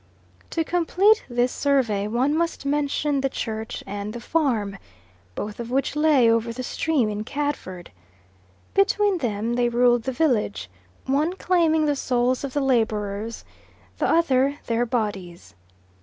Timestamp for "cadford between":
7.23-9.19